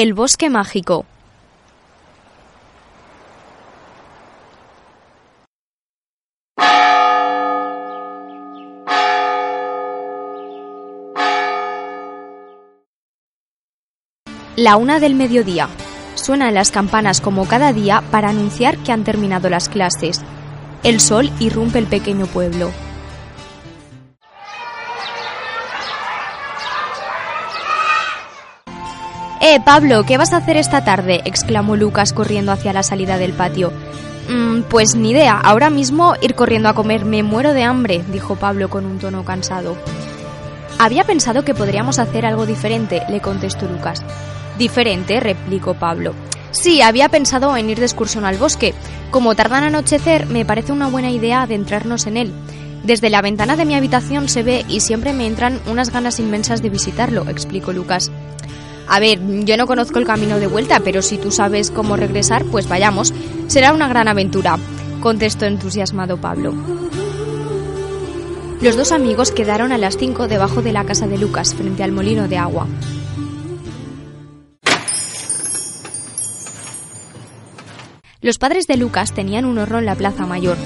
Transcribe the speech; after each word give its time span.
El 0.00 0.14
bosque 0.14 0.48
mágico. 0.48 1.06
La 14.54 14.76
una 14.76 15.00
del 15.00 15.16
mediodía. 15.16 15.68
Suenan 16.14 16.54
las 16.54 16.70
campanas 16.70 17.20
como 17.20 17.48
cada 17.48 17.72
día 17.72 18.04
para 18.12 18.28
anunciar 18.28 18.78
que 18.78 18.92
han 18.92 19.02
terminado 19.02 19.50
las 19.50 19.68
clases. 19.68 20.22
El 20.84 21.00
sol 21.00 21.28
irrumpe 21.40 21.80
el 21.80 21.88
pequeño 21.88 22.26
pueblo. 22.26 22.70
Eh, 29.40 29.60
Pablo, 29.64 30.04
¿qué 30.04 30.16
vas 30.16 30.32
a 30.32 30.38
hacer 30.38 30.56
esta 30.56 30.84
tarde? 30.84 31.20
exclamó 31.24 31.76
Lucas 31.76 32.12
corriendo 32.12 32.52
hacia 32.52 32.72
la 32.72 32.82
salida 32.82 33.18
del 33.18 33.32
patio. 33.32 33.72
"Mm, 34.28 34.62
pues 34.62 34.94
ni 34.94 35.10
idea, 35.10 35.38
ahora 35.42 35.70
mismo 35.70 36.14
ir 36.20 36.34
corriendo 36.34 36.68
a 36.68 36.74
comer, 36.74 37.04
me 37.04 37.22
muero 37.22 37.54
de 37.54 37.62
hambre, 37.62 38.02
dijo 38.12 38.36
Pablo 38.36 38.68
con 38.68 38.84
un 38.84 38.98
tono 38.98 39.24
cansado. 39.24 39.76
Había 40.78 41.04
pensado 41.04 41.44
que 41.44 41.54
podríamos 41.54 41.98
hacer 41.98 42.26
algo 42.26 42.46
diferente, 42.46 43.02
le 43.08 43.20
contestó 43.20 43.66
Lucas. 43.66 44.02
Diferente, 44.58 45.20
replicó 45.20 45.74
Pablo. 45.74 46.14
Sí, 46.50 46.82
había 46.82 47.08
pensado 47.08 47.56
en 47.56 47.70
ir 47.70 47.78
de 47.78 47.84
excursión 47.86 48.24
al 48.24 48.38
bosque. 48.38 48.74
Como 49.10 49.34
tardan 49.34 49.64
a 49.64 49.66
anochecer, 49.68 50.26
me 50.26 50.44
parece 50.44 50.72
una 50.72 50.88
buena 50.88 51.10
idea 51.10 51.42
adentrarnos 51.42 52.06
en 52.06 52.16
él. 52.16 52.32
Desde 52.82 53.10
la 53.10 53.22
ventana 53.22 53.56
de 53.56 53.64
mi 53.64 53.74
habitación 53.74 54.28
se 54.28 54.42
ve 54.42 54.64
y 54.68 54.80
siempre 54.80 55.12
me 55.12 55.26
entran 55.26 55.60
unas 55.66 55.90
ganas 55.90 56.18
inmensas 56.20 56.62
de 56.62 56.70
visitarlo, 56.70 57.28
explicó 57.28 57.72
Lucas. 57.72 58.10
A 58.88 59.00
ver, 59.00 59.18
yo 59.44 59.56
no 59.56 59.66
conozco 59.66 59.98
el 59.98 60.06
camino 60.06 60.38
de 60.38 60.46
vuelta, 60.46 60.80
pero 60.80 61.02
si 61.02 61.18
tú 61.18 61.30
sabes 61.30 61.70
cómo 61.70 61.96
regresar, 61.96 62.44
pues 62.46 62.68
vayamos. 62.68 63.12
Será 63.46 63.72
una 63.74 63.86
gran 63.86 64.08
aventura, 64.08 64.58
contestó 65.00 65.44
entusiasmado 65.44 66.16
Pablo. 66.16 66.54
Los 68.62 68.76
dos 68.76 68.90
amigos 68.90 69.30
quedaron 69.30 69.72
a 69.72 69.78
las 69.78 69.98
5 69.98 70.26
debajo 70.26 70.62
de 70.62 70.72
la 70.72 70.84
casa 70.84 71.06
de 71.06 71.18
Lucas, 71.18 71.54
frente 71.54 71.84
al 71.84 71.92
molino 71.92 72.28
de 72.28 72.38
agua. 72.38 72.66
Los 78.20 78.38
padres 78.38 78.66
de 78.66 78.76
Lucas 78.76 79.12
tenían 79.12 79.44
un 79.44 79.58
horno 79.58 79.78
en 79.78 79.86
la 79.86 79.94
plaza 79.94 80.26
mayor. 80.26 80.56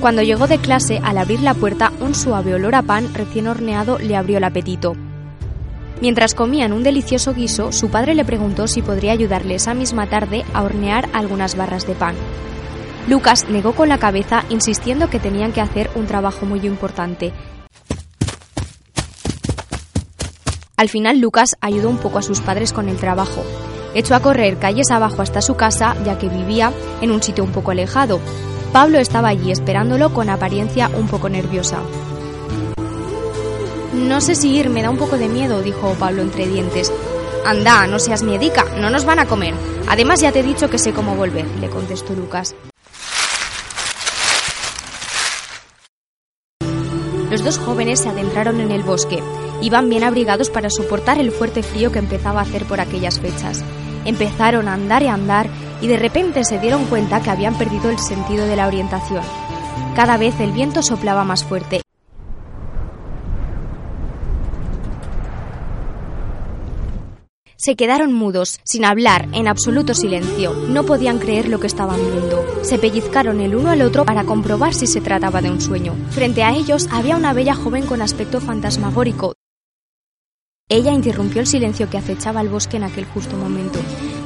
Cuando 0.00 0.22
llegó 0.22 0.46
de 0.46 0.58
clase, 0.58 1.00
al 1.04 1.18
abrir 1.18 1.40
la 1.40 1.52
puerta, 1.52 1.92
un 2.00 2.14
suave 2.14 2.54
olor 2.54 2.74
a 2.74 2.82
pan 2.82 3.12
recién 3.12 3.46
horneado 3.46 3.98
le 3.98 4.16
abrió 4.16 4.38
el 4.38 4.44
apetito. 4.44 4.94
Mientras 6.00 6.34
comían 6.34 6.72
un 6.72 6.82
delicioso 6.82 7.34
guiso, 7.34 7.72
su 7.72 7.90
padre 7.90 8.14
le 8.14 8.24
preguntó 8.24 8.66
si 8.66 8.80
podría 8.80 9.12
ayudarle 9.12 9.56
esa 9.56 9.74
misma 9.74 10.06
tarde 10.06 10.44
a 10.54 10.62
hornear 10.62 11.08
algunas 11.12 11.56
barras 11.56 11.86
de 11.86 11.94
pan. 11.94 12.14
Lucas 13.08 13.46
negó 13.48 13.72
con 13.72 13.88
la 13.88 13.98
cabeza, 13.98 14.44
insistiendo 14.50 15.10
que 15.10 15.18
tenían 15.18 15.52
que 15.52 15.60
hacer 15.60 15.90
un 15.94 16.06
trabajo 16.06 16.46
muy 16.46 16.60
importante. 16.66 17.32
Al 20.76 20.88
final, 20.88 21.18
Lucas 21.18 21.56
ayudó 21.60 21.90
un 21.90 21.98
poco 21.98 22.18
a 22.18 22.22
sus 22.22 22.40
padres 22.40 22.72
con 22.72 22.88
el 22.88 22.96
trabajo. 22.96 23.44
Echó 23.94 24.14
a 24.14 24.20
correr 24.20 24.56
calles 24.56 24.90
abajo 24.90 25.20
hasta 25.20 25.42
su 25.42 25.54
casa, 25.54 25.94
ya 26.04 26.16
que 26.16 26.28
vivía 26.28 26.72
en 27.02 27.10
un 27.10 27.22
sitio 27.22 27.44
un 27.44 27.52
poco 27.52 27.72
alejado. 27.72 28.20
Pablo 28.72 28.98
estaba 28.98 29.28
allí 29.28 29.50
esperándolo 29.50 30.14
con 30.14 30.30
apariencia 30.30 30.90
un 30.96 31.08
poco 31.08 31.28
nerviosa. 31.28 31.80
No 33.92 34.20
sé 34.20 34.36
si 34.36 34.54
ir, 34.54 34.70
me 34.70 34.82
da 34.82 34.90
un 34.90 34.98
poco 34.98 35.18
de 35.18 35.28
miedo, 35.28 35.62
dijo 35.62 35.96
Pablo 35.98 36.22
entre 36.22 36.46
dientes. 36.46 36.92
Anda, 37.44 37.88
no 37.88 37.98
seas 37.98 38.22
miedica, 38.22 38.64
no 38.78 38.88
nos 38.88 39.04
van 39.04 39.18
a 39.18 39.26
comer. 39.26 39.52
Además 39.88 40.20
ya 40.20 40.30
te 40.30 40.40
he 40.40 40.42
dicho 40.44 40.70
que 40.70 40.78
sé 40.78 40.92
cómo 40.92 41.16
volver, 41.16 41.44
le 41.60 41.68
contestó 41.68 42.12
Lucas. 42.14 42.54
Los 47.30 47.42
dos 47.42 47.58
jóvenes 47.58 48.00
se 48.00 48.08
adentraron 48.08 48.60
en 48.60 48.70
el 48.70 48.84
bosque. 48.84 49.22
Iban 49.60 49.88
bien 49.88 50.04
abrigados 50.04 50.50
para 50.50 50.70
soportar 50.70 51.18
el 51.18 51.32
fuerte 51.32 51.64
frío 51.64 51.90
que 51.90 51.98
empezaba 51.98 52.40
a 52.40 52.44
hacer 52.44 52.66
por 52.66 52.80
aquellas 52.80 53.18
fechas. 53.18 53.64
Empezaron 54.04 54.68
a 54.68 54.74
andar 54.74 55.02
y 55.02 55.08
a 55.08 55.14
andar 55.14 55.48
y 55.80 55.88
de 55.88 55.96
repente 55.96 56.44
se 56.44 56.58
dieron 56.58 56.84
cuenta 56.86 57.20
que 57.22 57.30
habían 57.30 57.58
perdido 57.58 57.90
el 57.90 57.98
sentido 57.98 58.46
de 58.46 58.54
la 58.54 58.68
orientación. 58.68 59.24
Cada 59.96 60.16
vez 60.16 60.38
el 60.38 60.52
viento 60.52 60.82
soplaba 60.82 61.24
más 61.24 61.44
fuerte 61.44 61.82
Se 67.62 67.76
quedaron 67.76 68.14
mudos, 68.14 68.58
sin 68.64 68.86
hablar, 68.86 69.28
en 69.34 69.46
absoluto 69.46 69.92
silencio. 69.92 70.54
No 70.70 70.86
podían 70.86 71.18
creer 71.18 71.50
lo 71.50 71.60
que 71.60 71.66
estaban 71.66 72.00
viendo. 72.10 72.42
Se 72.64 72.78
pellizcaron 72.78 73.38
el 73.42 73.54
uno 73.54 73.68
al 73.68 73.82
otro 73.82 74.06
para 74.06 74.24
comprobar 74.24 74.72
si 74.72 74.86
se 74.86 75.02
trataba 75.02 75.42
de 75.42 75.50
un 75.50 75.60
sueño. 75.60 75.94
Frente 76.08 76.42
a 76.42 76.54
ellos 76.54 76.88
había 76.90 77.18
una 77.18 77.34
bella 77.34 77.54
joven 77.54 77.84
con 77.84 78.00
aspecto 78.00 78.40
fantasmagórico. 78.40 79.34
Ella 80.70 80.92
interrumpió 80.92 81.42
el 81.42 81.46
silencio 81.46 81.90
que 81.90 81.98
acechaba 81.98 82.40
el 82.40 82.48
bosque 82.48 82.78
en 82.78 82.84
aquel 82.84 83.04
justo 83.04 83.36
momento. 83.36 83.78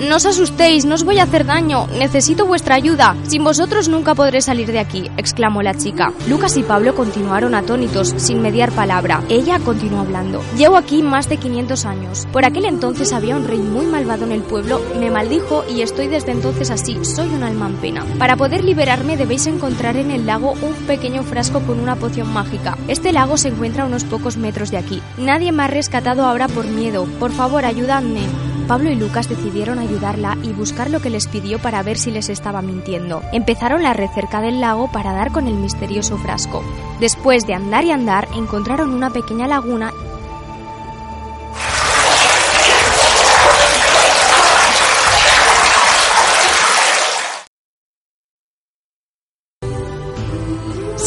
No 0.00 0.14
os 0.16 0.26
asustéis, 0.26 0.84
no 0.84 0.94
os 0.94 1.02
voy 1.02 1.18
a 1.18 1.24
hacer 1.24 1.44
daño, 1.44 1.88
necesito 1.98 2.46
vuestra 2.46 2.76
ayuda. 2.76 3.16
Sin 3.24 3.42
vosotros 3.42 3.88
nunca 3.88 4.14
podré 4.14 4.40
salir 4.40 4.70
de 4.70 4.78
aquí, 4.78 5.10
exclamó 5.16 5.60
la 5.60 5.74
chica. 5.74 6.12
Lucas 6.28 6.56
y 6.56 6.62
Pablo 6.62 6.94
continuaron 6.94 7.52
atónitos, 7.56 8.14
sin 8.16 8.40
mediar 8.40 8.70
palabra. 8.70 9.24
Ella 9.28 9.58
continuó 9.58 10.00
hablando. 10.00 10.40
Llevo 10.56 10.76
aquí 10.76 11.02
más 11.02 11.28
de 11.28 11.38
500 11.38 11.84
años. 11.84 12.28
Por 12.32 12.44
aquel 12.44 12.66
entonces 12.66 13.12
había 13.12 13.34
un 13.34 13.48
rey 13.48 13.58
muy 13.58 13.86
malvado 13.86 14.24
en 14.24 14.30
el 14.30 14.42
pueblo, 14.42 14.80
me 15.00 15.10
maldijo 15.10 15.64
y 15.68 15.82
estoy 15.82 16.06
desde 16.06 16.30
entonces 16.30 16.70
así, 16.70 17.04
soy 17.04 17.28
un 17.30 17.42
alma 17.42 17.66
en 17.66 17.76
pena. 17.78 18.06
Para 18.20 18.36
poder 18.36 18.62
liberarme 18.62 19.16
debéis 19.16 19.48
encontrar 19.48 19.96
en 19.96 20.12
el 20.12 20.26
lago 20.26 20.52
un 20.52 20.74
pequeño 20.86 21.24
frasco 21.24 21.60
con 21.60 21.80
una 21.80 21.96
poción 21.96 22.32
mágica. 22.32 22.78
Este 22.86 23.12
lago 23.12 23.36
se 23.36 23.48
encuentra 23.48 23.82
a 23.82 23.86
unos 23.86 24.04
pocos 24.04 24.36
metros 24.36 24.70
de 24.70 24.76
aquí. 24.76 25.02
Nadie 25.18 25.50
me 25.50 25.64
ha 25.64 25.66
rescatado 25.66 26.24
ahora 26.24 26.46
por 26.46 26.66
miedo. 26.66 27.06
Por 27.18 27.32
favor, 27.32 27.64
ayudadme. 27.64 28.47
Pablo 28.68 28.90
y 28.90 28.96
Lucas 28.96 29.30
decidieron 29.30 29.78
ayudarla 29.78 30.36
y 30.42 30.52
buscar 30.52 30.90
lo 30.90 31.00
que 31.00 31.08
les 31.08 31.26
pidió 31.26 31.58
para 31.58 31.82
ver 31.82 31.96
si 31.96 32.10
les 32.10 32.28
estaba 32.28 32.60
mintiendo. 32.60 33.22
Empezaron 33.32 33.82
la 33.82 33.94
red 33.94 34.10
cerca 34.14 34.42
del 34.42 34.60
lago 34.60 34.92
para 34.92 35.14
dar 35.14 35.32
con 35.32 35.48
el 35.48 35.54
misterioso 35.54 36.18
frasco. 36.18 36.62
Después 37.00 37.46
de 37.46 37.54
andar 37.54 37.84
y 37.84 37.92
andar, 37.92 38.28
encontraron 38.36 38.92
una 38.92 39.10
pequeña 39.10 39.48
laguna 39.48 39.90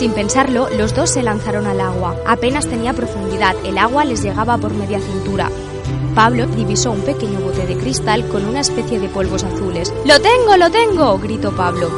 Sin 0.02 0.14
pensarlo, 0.14 0.68
los 0.76 0.96
dos 0.96 1.12
se 1.12 1.22
lanzaron 1.22 1.68
al 1.68 1.80
agua. 1.80 2.16
Apenas 2.26 2.66
tenía 2.66 2.92
profundidad, 2.92 3.54
el 3.64 3.78
agua 3.78 4.04
les 4.04 4.24
llegaba 4.24 4.58
por 4.58 4.74
media 4.74 5.00
cintura. 5.00 5.52
Pablo 6.16 6.46
divisó 6.48 6.92
un 6.92 7.02
pequeño 7.02 7.40
bote 7.40 7.66
de 7.66 7.78
cristal 7.78 8.28
con 8.28 8.46
una 8.46 8.59
especie 8.59 9.00
de 9.00 9.08
polvos 9.08 9.44
azules. 9.44 9.94
¡Lo 10.06 10.20
tengo, 10.20 10.58
lo 10.58 10.70
tengo! 10.70 11.18
gritó 11.20 11.52
Pablo. 11.56 11.90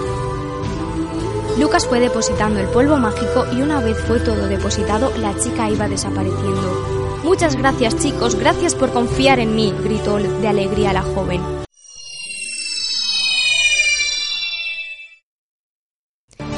Lucas 1.57 1.87
fue 1.87 1.99
depositando 1.99 2.59
el 2.59 2.67
polvo 2.67 2.97
mágico 2.97 3.45
y 3.51 3.61
una 3.61 3.79
vez 3.79 3.97
fue 4.07 4.19
todo 4.19 4.47
depositado, 4.47 5.11
la 5.17 5.35
chica 5.37 5.69
iba 5.69 5.87
desapareciendo. 5.87 7.21
Muchas 7.23 7.55
gracias 7.55 7.97
chicos, 7.97 8.35
gracias 8.35 8.75
por 8.75 8.91
confiar 8.91 9.39
en 9.39 9.55
mí, 9.55 9.73
gritó 9.83 10.17
de 10.17 10.47
alegría 10.47 10.93
la 10.93 11.03
joven. 11.03 11.41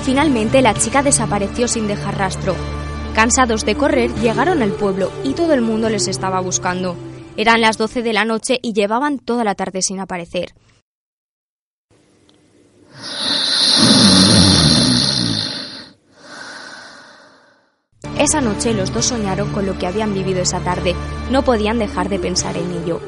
Finalmente 0.03 0.62
la 0.62 0.74
chica 0.74 1.03
desapareció 1.03 1.68
sin 1.68 1.88
dejar 1.88 2.18
rastro. 2.18 2.56
Cansados 3.13 3.65
de 3.65 3.75
correr, 3.75 4.13
llegaron 4.15 4.62
al 4.62 4.71
pueblo 4.71 5.12
y 5.24 5.33
todo 5.33 5.53
el 5.53 5.62
mundo 5.62 5.89
les 5.89 6.07
estaba 6.07 6.39
buscando. 6.41 6.95
Eran 7.37 7.59
las 7.59 7.77
12 7.77 8.01
de 8.01 8.13
la 8.13 8.23
noche 8.23 8.59
y 8.61 8.73
llevaban 8.73 9.19
toda 9.19 9.43
la 9.43 9.55
tarde 9.55 9.81
sin 9.81 9.99
aparecer. 9.99 10.53
Esa 18.17 18.39
noche 18.39 18.73
los 18.73 18.93
dos 18.93 19.05
soñaron 19.05 19.51
con 19.51 19.65
lo 19.65 19.77
que 19.77 19.85
habían 19.85 20.13
vivido 20.13 20.41
esa 20.41 20.61
tarde. 20.61 20.95
No 21.29 21.43
podían 21.43 21.77
dejar 21.77 22.07
de 22.09 22.17
pensar 22.19 22.55
en 22.57 22.71
ello. 22.71 23.01